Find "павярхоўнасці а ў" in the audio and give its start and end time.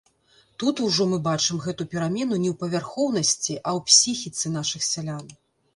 2.65-3.87